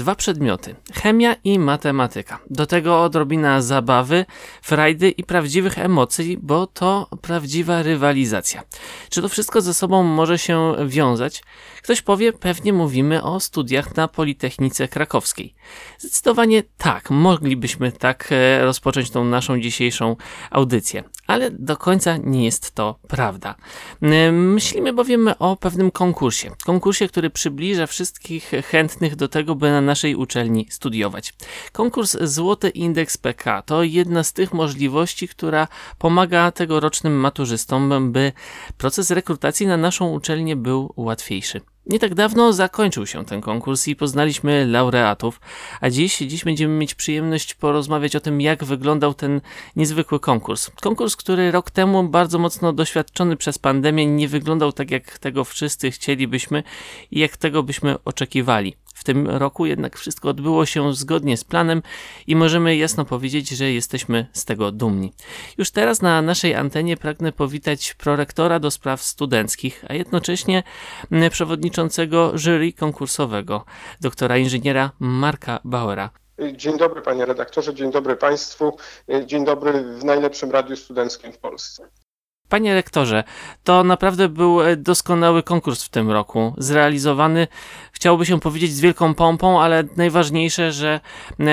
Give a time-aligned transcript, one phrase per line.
[0.00, 2.38] dwa przedmioty: chemia i matematyka.
[2.50, 4.24] Do tego odrobina zabawy,
[4.62, 8.62] frajdy i prawdziwych emocji, bo to prawdziwa rywalizacja.
[9.10, 11.42] Czy to wszystko ze sobą może się wiązać?
[11.82, 15.54] Ktoś powie, pewnie mówimy o studiach na Politechnice Krakowskiej.
[15.98, 20.16] Zdecydowanie tak, moglibyśmy tak e, rozpocząć tą naszą dzisiejszą
[20.50, 23.54] audycję, ale do końca nie jest to prawda.
[24.02, 26.50] E, myślimy bowiem o pewnym konkursie.
[26.64, 31.34] Konkursie, który przybliża wszystkich chętnych do tego, by na naszej uczelni studiować.
[31.72, 38.32] Konkurs Złoty Indeks PK to jedna z tych możliwości, która pomaga tegorocznym maturzystom, by
[38.78, 41.60] proces rekrutacji na naszą uczelnię był łatwiejszy.
[41.86, 45.40] Nie tak dawno zakończył się ten konkurs i poznaliśmy laureatów,
[45.80, 49.40] a dziś, dziś będziemy mieć przyjemność porozmawiać o tym, jak wyglądał ten
[49.76, 50.70] niezwykły konkurs.
[50.80, 55.90] Konkurs, który rok temu, bardzo mocno doświadczony przez pandemię, nie wyglądał tak, jak tego wszyscy
[55.90, 56.62] chcielibyśmy
[57.10, 58.76] i jak tego byśmy oczekiwali.
[58.94, 61.82] W tym roku jednak wszystko odbyło się zgodnie z planem
[62.26, 65.12] i możemy jasno powiedzieć, że jesteśmy z tego dumni.
[65.58, 70.62] Już teraz na naszej antenie pragnę powitać prorektora do spraw studenckich, a jednocześnie
[71.30, 71.69] przewodniczącego
[72.34, 73.64] jury konkursowego,
[74.00, 76.10] doktora inżyniera Marka Bauera.
[76.52, 78.76] Dzień dobry panie redaktorze, dzień dobry państwu,
[79.26, 81.88] dzień dobry w najlepszym radiu studenckim w Polsce.
[82.50, 83.24] Panie rektorze,
[83.64, 86.54] to naprawdę był e, doskonały konkurs w tym roku.
[86.58, 87.48] Zrealizowany,
[87.92, 91.00] chciałoby się powiedzieć, z wielką pompą, ale najważniejsze, że
[91.40, 91.44] e,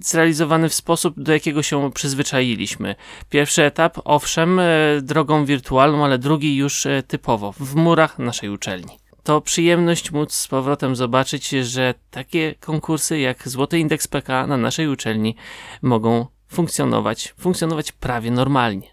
[0.00, 2.94] zrealizowany w sposób, do jakiego się przyzwyczailiśmy.
[3.30, 4.64] Pierwszy etap, owszem, e,
[5.02, 9.01] drogą wirtualną, ale drugi już typowo, w murach naszej uczelni.
[9.22, 14.88] To przyjemność móc z powrotem zobaczyć, że takie konkursy jak Złoty Indeks PK na naszej
[14.88, 15.36] uczelni
[15.82, 18.92] mogą funkcjonować, funkcjonować prawie normalnie.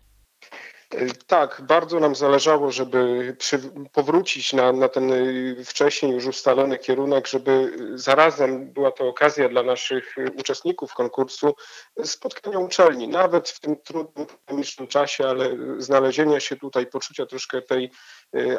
[1.28, 3.60] Tak, bardzo nam zależało, żeby przy,
[3.92, 5.12] powrócić na, na ten
[5.66, 11.56] wcześniej już ustalony kierunek, żeby zarazem była to okazja dla naszych uczestników konkursu
[12.04, 17.92] spotkania uczelni, nawet w tym trudnym, pandemicznym czasie, ale znalezienia się tutaj, poczucia troszkę tej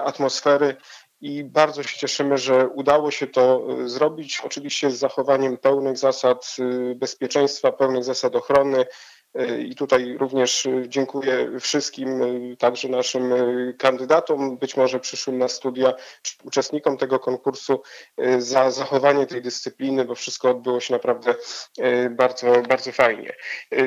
[0.05, 0.77] atmosfery
[1.21, 6.95] i bardzo się cieszymy, że udało się to zrobić, oczywiście z zachowaniem pełnych zasad y,
[6.95, 8.87] bezpieczeństwa, pełnych zasad ochrony,
[9.59, 13.33] I tutaj również e, dziękuję wszystkim, e, także naszym
[13.79, 15.93] kandydatom, być może przyszłym na studia,
[16.45, 17.83] uczestnikom tego konkursu
[18.39, 21.35] za zachowanie tej dyscypliny, bo wszystko odbyło się naprawdę
[22.11, 23.33] bardzo, bardzo fajnie.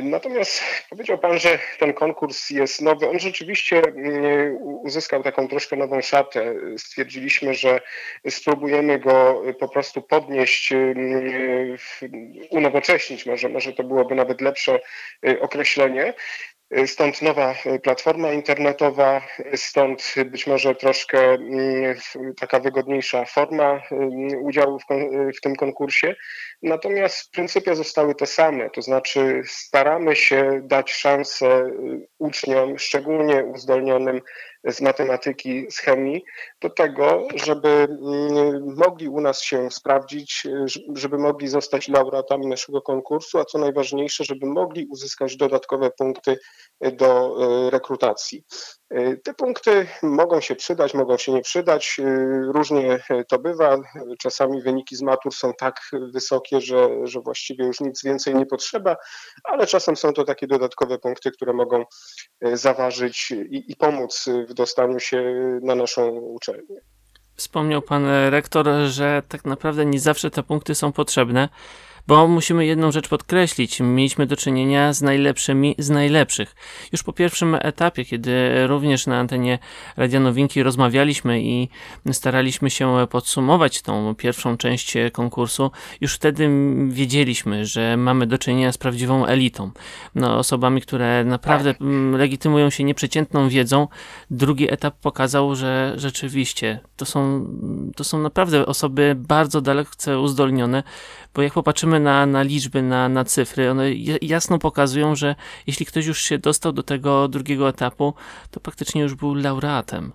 [0.04, 3.10] Natomiast powiedział Pan, że ten konkurs jest nowy.
[3.10, 6.56] On rzeczywiście mm, uzyskał taką troszkę nową szatę.
[6.78, 7.82] Stwierdziliśmy, że
[8.30, 11.78] spróbujemy go po prostu podnieść, mm,
[12.50, 14.80] unowocześnić, może, może to byłoby nawet lepsze
[15.40, 16.14] określenie.
[16.86, 19.22] Stąd nowa platforma internetowa,
[19.56, 21.96] stąd być może troszkę mm,
[22.40, 24.84] taka wygodniejsza forma mm, udziału w,
[25.38, 26.16] w, tym konkursie.
[26.62, 31.72] Natomiast pryncypia zostały te same, to znaczy staramy się dać szansę
[32.18, 34.22] uczniom, szczególnie uzdolnionym
[34.68, 36.26] z matematyki, z chemii,
[36.62, 40.48] do tego, żeby mm, mogli u nas się sprawdzić,
[40.96, 46.38] żeby mogli zostać laureatami naszego konkursu, a co najważniejsze, żeby mogli uzyskać dodatkowe punkty
[46.92, 47.36] do
[47.68, 48.44] e, rekrutacji.
[48.90, 52.00] E, te punkty mogą się przydać, mogą się nie przydać.
[52.00, 52.04] E,
[52.52, 53.78] różnie to bywa.
[54.20, 55.82] Czasami wyniki z matur są tak
[56.14, 58.96] wysokie, że, że właściwie już nic więcej nie potrzeba,
[59.44, 61.86] ale czasem są to takie dodatkowe punkty, które mogą
[62.42, 65.24] zaważyć i, i pomóc w dostaniu się
[65.64, 66.82] na naszą uczelnię.
[67.36, 71.50] Wspomniał pan rektor, że tak naprawdę nie zawsze te punkty są potrzebne.
[72.08, 73.80] Bo musimy jedną rzecz podkreślić.
[73.80, 76.56] Mieliśmy do czynienia z najlepszymi z najlepszych.
[76.92, 79.60] Już po pierwszym etapie, kiedy również na antenie
[79.98, 81.70] Radia Nowinki rozmawialiśmy i
[82.12, 85.72] staraliśmy się podsumować tą pierwszą część konkursu,
[86.02, 86.50] już wtedy
[86.88, 89.72] wiedzieliśmy, że mamy do czynienia z prawdziwą elitą.
[90.16, 93.88] No, osobami, które naprawdę mm, legitymują się nieprzeciętną wiedzą.
[94.32, 97.48] Drugi etap pokazał, że rzeczywiście to są,
[97.96, 100.84] to są naprawdę osoby bardzo dalece uzdolnione,
[101.34, 105.36] bo jak popatrzymy na, na liczby, na, na cyfry, one jasno pokazują, że
[105.68, 108.14] jeśli ktoś już się dostał do tego drugiego etapu,
[108.52, 110.14] to praktycznie już był laureatem.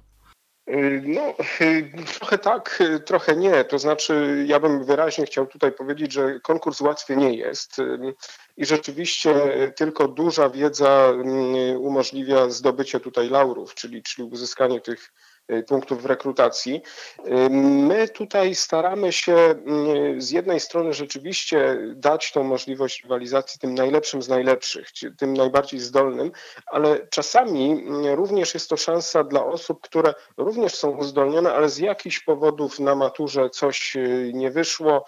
[0.71, 3.65] Y, no, y, trochę tak, y, trochę nie.
[3.65, 7.77] To znaczy, ja bym wyraźnie chciał tutaj powiedzieć, że konkurs łatwy nie jest
[8.57, 9.35] i rzeczywiście
[9.77, 11.13] tylko duża wiedza
[11.79, 15.13] umożliwia zdobycie tutaj laurów, czyli, czyli uzyskanie tych
[15.67, 16.83] punktów w rekrutacji.
[17.27, 19.55] Y, my tutaj staramy się
[20.17, 25.81] y, z jednej strony rzeczywiście dać tą możliwość rywalizacji tym najlepszym z najlepszych, tym najbardziej
[25.81, 26.33] zdolnym,
[26.67, 27.85] ale czasami
[28.15, 32.95] również jest to szansa dla osób, które również są uzdolnione, ale z jakichś powodów na
[32.95, 33.97] maturze coś
[34.33, 35.05] nie wyszło,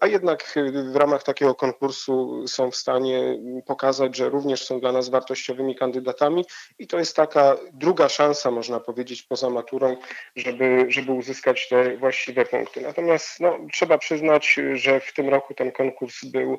[0.00, 0.54] a jednak
[0.92, 6.44] w ramach takiego konkursu są w stanie pokazać, że również są dla nas wartościowymi kandydatami
[6.78, 9.96] i to jest taka druga szansa, można powiedzieć, poza maturą,
[10.36, 12.80] żeby, żeby uzyskać te właściwe punkty.
[12.80, 16.58] Natomiast no, trzeba przyznać, że w tym roku ten konkurs był,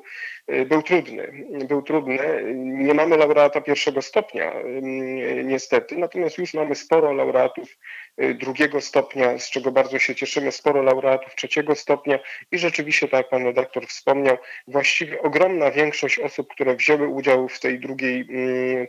[0.66, 1.46] był trudny.
[1.68, 2.18] Był trudny.
[2.54, 4.54] Nie mamy laureata pierwszego stopnia,
[5.44, 7.68] niestety, natomiast już mamy sporo laureatów
[8.18, 12.18] drugiego stopnia, z czego bardzo się cieszymy, sporo laureatów trzeciego stopnia
[12.52, 17.60] i rzeczywiście, tak jak pan redaktor wspomniał, właściwie ogromna większość osób, które wzięły udział w
[17.60, 18.86] tej drugiej, mm,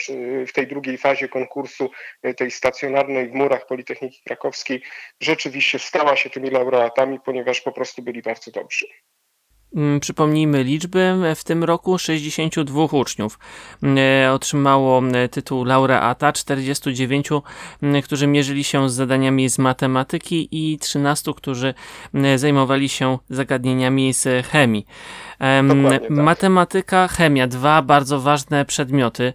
[0.48, 1.92] w tej drugiej fazie konkursu,
[2.24, 4.81] e, tej stacjonarnej w murach Politechniki Krakowskiej,
[5.22, 8.88] rzeczywiście stała się tymi laureatami, ponieważ po prostu byli bardzo dobrzy.
[9.75, 11.13] Mm, przypomnijmy liczby.
[11.36, 13.39] W tym roku 62 uczniów
[13.83, 17.30] e, otrzymało e, tytuł laureata, 49,
[18.04, 21.74] którzy mierzyli się z zadaniami z matematyki i 13, którzy
[22.36, 24.86] zajmowali się zagadnieniami z chemii.
[25.89, 26.10] Tak.
[26.10, 29.33] Matematyka, chemia, dwa bardzo ważne przedmioty.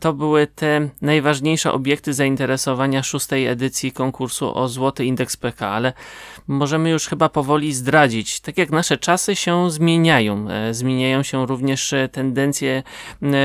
[0.00, 5.92] To były te najważniejsze obiekty zainteresowania szóstej edycji konkursu o Złoty Indeks PK, ale
[6.48, 8.40] możemy już chyba powoli zdradzić.
[8.40, 12.82] Tak jak nasze czasy się zmieniają, e, zmieniają się również e, tendencje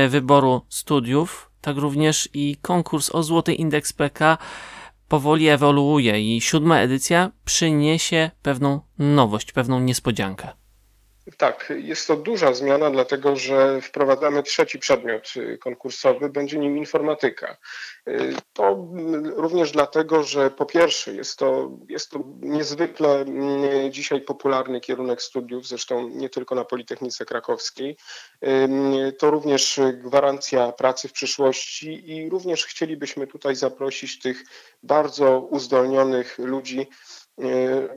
[0.08, 4.38] wyboru studiów, tak również i konkurs o Złoty Indeks PK
[5.08, 10.48] powoli ewoluuje i siódma edycja przyniesie pewną nowość, pewną niespodziankę.
[11.36, 17.56] Tak, jest to duża zmiana, dlatego że wprowadzamy trzeci przedmiot y, konkursowy, będzie nim informatyka.
[18.08, 18.88] Y, to
[19.36, 25.66] również dlatego, że po pierwsze jest to, jest to niezwykle mm, dzisiaj popularny kierunek studiów,
[25.66, 27.96] zresztą nie tylko na Politechnice Krakowskiej.
[29.18, 34.44] To również gwarancja pracy w przyszłości i również chcielibyśmy tutaj zaprosić tych
[34.82, 36.88] bardzo uzdolnionych ludzi,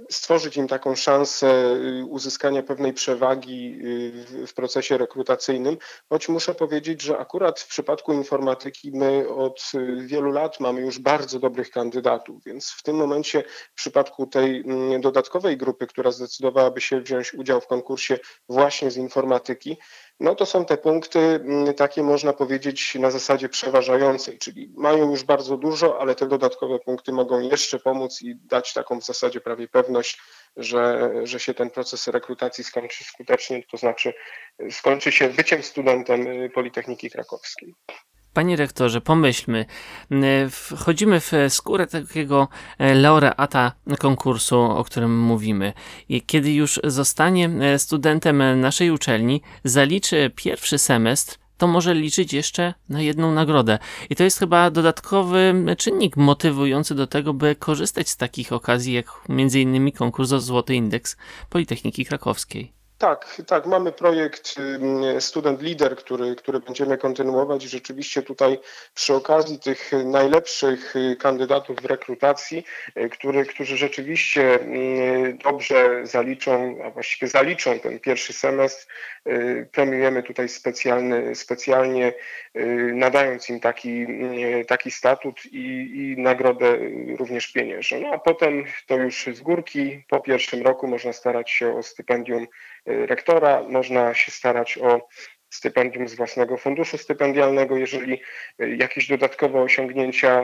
[0.09, 3.79] stworzyć im taką szansę y, uzyskania pewnej przewagi
[4.41, 5.77] y, w procesie rekrutacyjnym,
[6.09, 10.99] choć muszę powiedzieć, że akurat w przypadku informatyki my od y, wielu lat mamy już
[10.99, 16.81] bardzo dobrych kandydatów, więc w tym momencie w przypadku tej mm, dodatkowej grupy, która zdecydowałaby
[16.81, 19.77] się wziąć udział w konkursie właśnie z informatyki,
[20.21, 25.23] no to są te punkty mm, takie można powiedzieć na zasadzie przeważającej, czyli mają już
[25.23, 29.67] bardzo dużo, ale te dodatkowe punkty mogą jeszcze pomóc i dać taką w zasadzie prawie
[29.67, 30.21] pewność,
[30.57, 34.13] że, że się ten proces rekrutacji skończy skutecznie, to znaczy
[34.71, 37.75] skończy się byciem studentem y, Politechniki Krakowskiej.
[38.33, 39.65] Panie rektorze, pomyślmy,
[40.51, 42.47] wchodzimy w skórę takiego
[42.77, 45.73] e, laureata konkursu, o którym mówimy.
[46.25, 53.01] Kiedy już zostanie e, studentem naszej uczelni, zaliczy pierwszy semestr, to może liczyć jeszcze na
[53.01, 53.79] jedną nagrodę.
[54.09, 59.05] I to jest chyba dodatkowy czynnik motywujący do tego, by korzystać z takich okazji, jak
[59.29, 59.91] m.in.
[59.91, 61.17] konkurs o Złoty Indeks
[61.49, 62.80] Politechniki Krakowskiej.
[63.01, 64.55] Tak, tak, mamy projekt
[65.19, 68.59] Student Leader, który, który będziemy kontynuować i rzeczywiście tutaj
[68.93, 72.65] przy okazji tych najlepszych y, kandydatów w rekrutacji,
[72.97, 74.59] y, który, którzy rzeczywiście
[75.43, 78.87] dobrze zaliczą, a właściwie zaliczą ten pierwszy semestr,
[79.27, 82.13] y, premiujemy tutaj specjalny, specjalnie
[82.93, 84.05] nadając im taki,
[84.67, 86.77] taki statut i, i nagrodę
[87.17, 87.99] również pieniężną.
[87.99, 92.47] No a potem to już z górki, po pierwszym roku można starać się o stypendium
[92.85, 95.07] rektora, można się starać o
[95.51, 98.21] stypendium z własnego funduszu stypendialnego, jeżeli
[98.61, 100.43] y, jakieś dodatkowe osiągnięcia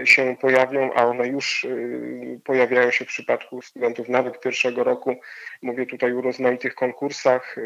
[0.00, 5.16] y, się pojawią, a one już y, pojawiają się w przypadku studentów nawet pierwszego roku.
[5.62, 7.56] Mówię tutaj o rozmaitych konkursach.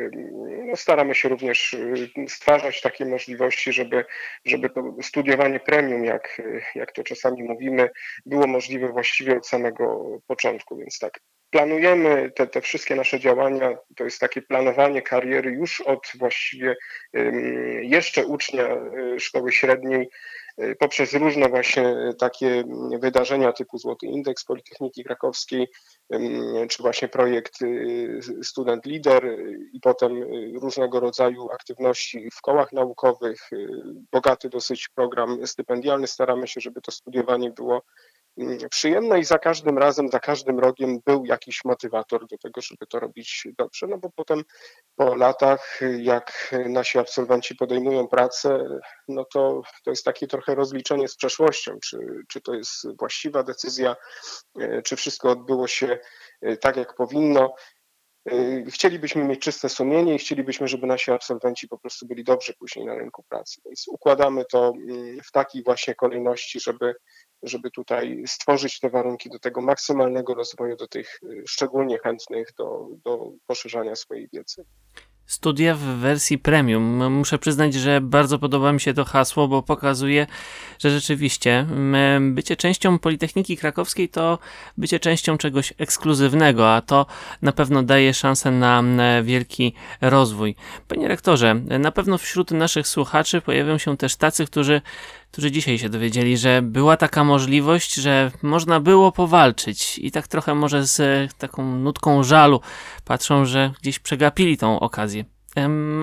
[0.67, 1.77] No, staramy się również
[2.29, 4.05] stwarzać takie możliwości, żeby,
[4.45, 6.43] żeby to studiowanie premium, jak,
[6.75, 7.91] jak to czasami mówimy,
[8.27, 10.77] było możliwe właściwie od samego początku.
[10.77, 16.09] Więc tak, planujemy te, te wszystkie nasze działania, to jest takie planowanie kariery już od
[16.19, 16.77] właściwie
[17.83, 18.77] jeszcze ucznia
[19.17, 20.09] y, szkoły średniej,
[20.63, 22.65] y, poprzez różne właśnie takie
[23.01, 25.69] wydarzenia typu Złoty Indeks Politechniki Krakowskiej,
[26.69, 29.37] czy właśnie projekt y, Student Leader
[29.73, 30.23] i potem
[30.63, 33.51] różnego rodzaju aktywności w kołach naukowych,
[34.13, 36.07] bogaty dosyć program stypendialny.
[36.07, 37.83] Staramy się, żeby to studiowanie było
[38.71, 43.01] przyjemne i za każdym razem, za każdym rogiem był jakiś motywator do tego, żeby to
[43.01, 44.43] robić dobrze, no bo potem
[44.97, 48.65] po latach, jak nasi absolwenci podejmują pracę,
[49.09, 53.97] no to to jest takie trochę rozliczenie z przeszłością, czy, czy to jest właściwa decyzja,
[54.61, 55.99] e, czy wszystko odbyło się
[56.43, 57.55] e, tak, jak powinno.
[58.31, 62.87] E, chcielibyśmy mieć czyste sumienie i chcielibyśmy, żeby nasi absolwenci po prostu byli dobrzy później
[62.87, 63.61] na rynku pracy.
[63.65, 66.95] Więc układamy to mm, w takiej właśnie kolejności, żeby
[67.43, 73.31] żeby tutaj stworzyć te warunki do tego maksymalnego rozwoju, do tych szczególnie chętnych do, do
[73.47, 74.65] poszerzania swojej wiedzy
[75.29, 77.13] studia w wersji premium.
[77.13, 80.27] Muszę przyznać, że bardzo podoba mi się to hasło, bo pokazuje,
[80.79, 81.67] że rzeczywiście
[82.21, 84.39] bycie częścią Politechniki Krakowskiej to
[84.77, 87.07] bycie częścią czegoś ekskluzywnego, a to
[87.43, 88.83] na pewno daje szansę na
[89.23, 90.55] wielki rozwój.
[90.89, 94.81] Panie rektorze, na pewno wśród naszych słuchaczy pojawią się też tacy, którzy
[95.31, 100.55] którzy dzisiaj się dowiedzieli, że była taka możliwość, że można było powalczyć i tak trochę
[100.55, 101.01] może z
[101.35, 102.61] taką nutką żalu
[103.05, 105.25] patrzą, że gdzieś przegapili tą okazję.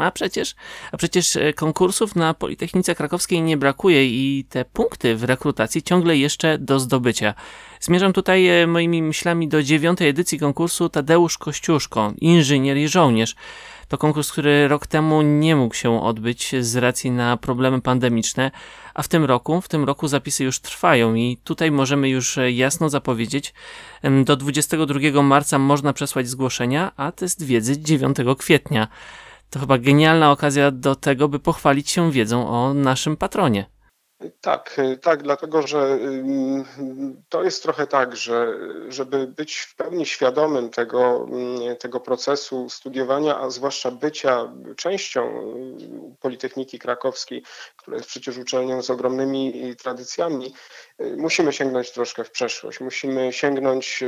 [0.01, 0.55] A przecież,
[0.91, 6.17] a przecież e, konkursów na Politechnice Krakowskiej nie brakuje i te punkty w rekrutacji ciągle
[6.17, 7.33] jeszcze do zdobycia.
[7.79, 13.35] Zmierzam tutaj e, moimi myślami do dziewiątej edycji konkursu Tadeusz Kościuszko, inżynier i żołnierz.
[13.87, 18.51] To konkurs, który rok temu nie mógł się odbyć z racji na problemy pandemiczne,
[18.95, 22.89] a w tym roku, w tym roku zapisy już trwają i tutaj możemy już jasno
[22.89, 23.53] zapowiedzieć,
[24.23, 28.87] do 22 marca można przesłać zgłoszenia, a test wiedzy 9 kwietnia.
[29.49, 33.74] To chyba genialna okazja do tego, by pochwalić się wiedzą o naszym patronie.
[34.41, 35.99] Tak, y, tak, dlatego że
[37.29, 41.27] to jest trochę tak, że żeby być w pełni świadomym tego,
[41.79, 45.53] tego procesu studiowania, a zwłaszcza bycia częścią
[46.13, 47.43] y, Politechniki Krakowskiej,
[47.77, 50.53] która jest przecież uczelnią z ogromnymi tradycjami,
[51.01, 52.79] y, musimy sięgnąć troszkę w przeszłość.
[52.79, 54.03] Musimy sięgnąć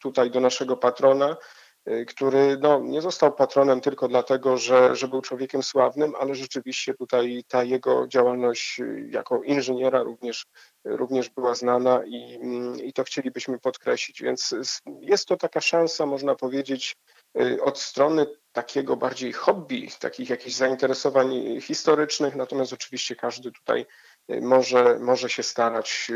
[0.00, 1.65] tutaj do naszego patrona, Y,
[2.06, 7.44] który no, nie został patronem tylko dlatego, że, że był człowiekiem sławnym, ale rzeczywiście tutaj
[7.48, 10.46] ta jego działalność y, jako inżyniera również,
[10.84, 14.22] również była znana i, mm, i to chcielibyśmy podkreślić.
[14.22, 14.54] Więc
[15.00, 16.96] jest to taka szansa, można powiedzieć,
[17.40, 23.86] y, od strony takiego bardziej hobby, takich jakichś zainteresowań historycznych, natomiast oczywiście każdy tutaj
[24.28, 26.10] może, może się starać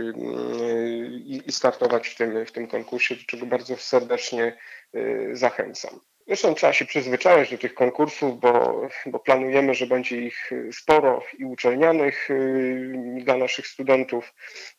[1.47, 4.80] i, startować w tym, w tym konkursie, do czego bardzo serdecznie Y,
[5.33, 6.01] zachęcam.
[6.31, 11.45] Zresztą trzeba się przyzwyczajać do tych konkursów, bo, bo planujemy, że będzie ich sporo i
[11.45, 14.35] uczelnianych y, dla naszych studentów.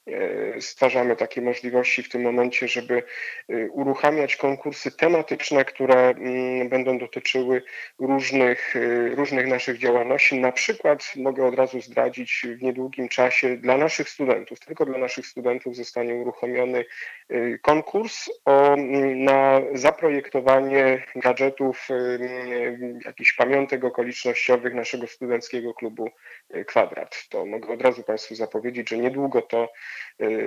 [0.07, 3.03] Y, stwarzamy takie możliwości w tym momencie, żeby
[3.71, 7.61] uruchamiać konkursy tematyczne, które mm, będą dotyczyły
[7.99, 8.75] różnych,
[9.15, 10.39] różnych naszych działalności.
[10.39, 15.27] Na przykład mogę od razu zdradzić w niedługim czasie dla naszych studentów, tylko dla naszych
[15.27, 16.85] studentów zostanie uruchomiony
[17.61, 18.75] konkurs o,
[19.15, 21.87] na zaprojektowanie gadżetów gadżetów,
[23.05, 26.09] jakichś pamiątek okolicznościowych naszego studenckiego klubu
[26.67, 27.27] Kwadrat.
[27.29, 29.69] To mogę od razu Państwu zapowiedzieć, że niedługo to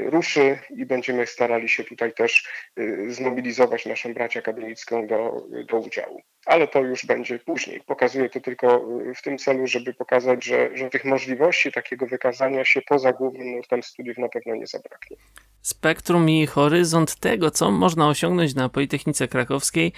[0.06, 2.48] ruszy i będziemy starali się tutaj też
[2.78, 6.22] y, zmobilizować naszą bracię akademicką do, do udziału.
[6.46, 7.80] Ale to już będzie później.
[7.80, 8.86] Pokazuję to tylko
[9.16, 13.82] w tym celu, żeby pokazać, że, że tych możliwości takiego wykazania się poza głównym nurtem
[13.82, 15.16] studiów na pewno nie zabraknie
[15.64, 19.92] spektrum i horyzont tego, co można osiągnąć na Politechnice Krakowskiej,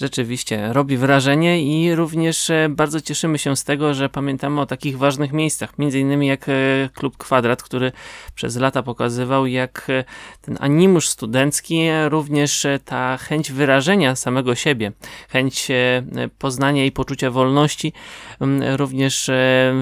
[0.00, 4.98] rzeczywiście robi wrażenie i również e, bardzo cieszymy się z tego, że pamiętamy o takich
[4.98, 6.52] ważnych miejscach, między innymi jak e,
[6.94, 7.92] Klub Kwadrat, który
[8.34, 10.04] przez lata pokazywał, jak e,
[10.40, 14.92] ten animusz studencki, również ta chęć wyrażenia samego siebie,
[15.28, 15.68] chęć
[16.38, 17.92] poznania i poczucia wolności,
[18.76, 19.30] również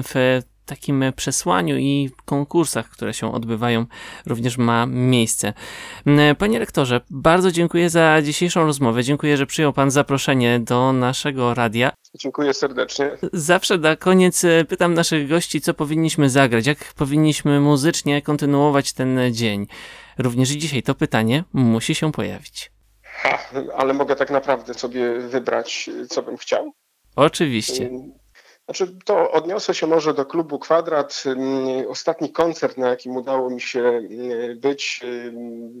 [0.03, 0.41] w
[0.71, 3.85] takim przesłaniu i konkursach, które się odbywają,
[4.25, 5.53] również ma miejsce.
[6.05, 9.03] Mm, panie rektorze, bardzo dziękuję za dzisiejszą rozmowę.
[9.03, 11.91] Dziękuję, że przyjął Pan zaproszenie do naszego radia.
[12.15, 13.11] Dziękuję serdecznie.
[13.33, 19.19] Zawsze na koniec e, pytam naszych gości, co powinniśmy zagrać, jak powinniśmy muzycznie kontynuować ten
[19.31, 19.67] dzień.
[20.17, 22.71] Również dzisiaj to pytanie musi się pojawić.
[23.03, 23.39] Ha,
[23.77, 26.71] ale mogę tak naprawdę sobie wybrać, co bym chciał?
[27.15, 27.89] Oczywiście.
[28.71, 31.23] Znaczy, to odniosę się może do klubu Kwadrat.
[31.87, 34.01] Ostatni koncert, na jakim udało mi się
[34.55, 35.01] być,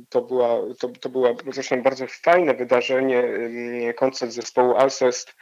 [0.09, 3.23] to była, to, to była zresztą bardzo fajne wydarzenie,
[3.97, 5.35] koncert zespołu Alcest.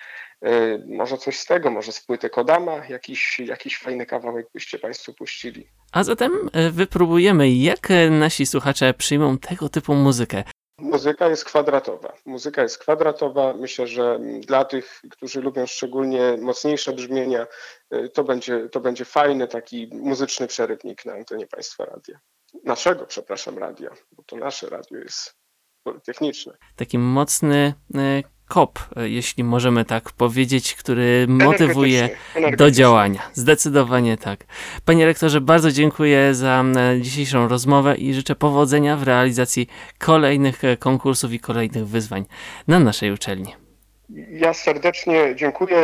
[0.88, 5.68] Może coś z tego, może z płyty Kodama, jakiś, jakiś fajny kawałek byście Państwo puścili.
[5.92, 10.44] A zatem e, wypróbujemy, jak nasi słuchacze przyjmą tego typu muzykę.
[10.82, 12.14] Muzyka jest kwadratowa.
[12.26, 13.54] Muzyka jest kwadratowa.
[13.54, 17.48] Myślę, że dla tych, którzy lubią szczególnie mocniejsze brzmienia,
[17.94, 22.20] y, to będzie, to będzie fajny taki muzyczny przerywnik na antenie Państwa Radia.
[22.64, 25.36] Naszego, przepraszam, radia, bo to nasze radio jest
[25.84, 26.58] politechniczne.
[26.76, 32.10] Taki mocny y, kop, e, jeśli możemy tak powiedzieć, który motywuje
[32.58, 33.22] do działania.
[33.34, 34.46] Zdecydowanie tak.
[34.86, 36.66] Panie rektorze, bardzo dziękuję za
[37.02, 39.68] dzisiejszą rozmowę i życzę powodzenia w realizacji
[40.00, 42.26] kolejnych e, konkursów i kolejnych wyzwań
[42.68, 43.69] na naszej uczelni.
[44.16, 45.78] Ja serdecznie dziękuję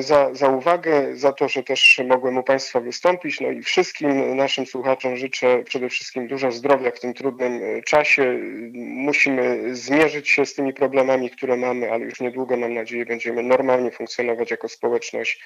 [0.00, 3.40] za, za uwagę, za to, że też mogłem u Państwa wystąpić.
[3.40, 8.38] No i wszystkim naszym słuchaczom życzę przede wszystkim dużo zdrowia w tym trudnym e, czasie.
[8.74, 13.90] Musimy zmierzyć się z tymi problemami, które mamy, ale już niedługo, mam nadzieję, będziemy normalnie
[13.90, 15.44] funkcjonować jako społeczność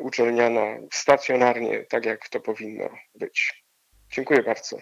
[0.00, 3.64] uczelniana, stacjonarnie, tak jak to powinno być.
[4.12, 4.78] Dziękuję bardzo.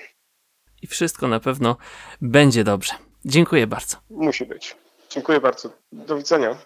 [0.83, 1.77] I wszystko na pewno
[2.21, 2.93] będzie dobrze.
[3.25, 3.97] Dziękuję bardzo.
[4.11, 4.86] Musi być.
[5.11, 5.71] Dziękuję bardzo.
[5.93, 6.57] Do widzenia.